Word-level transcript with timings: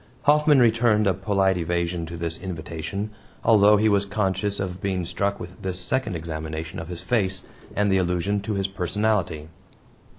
Hoffman 0.23 0.57
returned 0.59 1.05
a 1.05 1.13
polite 1.13 1.57
evasion 1.57 2.07
to 2.07 2.17
this 2.17 2.39
invitation, 2.39 3.11
although 3.43 3.77
he 3.77 3.87
was 3.87 4.03
conscious 4.07 4.59
of 4.59 4.81
being 4.81 5.05
struck 5.05 5.39
with 5.39 5.61
this 5.61 5.79
second 5.79 6.15
examination 6.15 6.79
of 6.79 6.87
his 6.87 7.01
face, 7.01 7.43
and 7.75 7.91
the 7.91 7.99
allusion 7.99 8.39
to 8.41 8.55
his 8.55 8.67
personality. 8.67 9.47